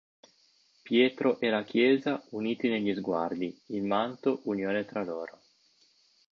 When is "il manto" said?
3.67-4.41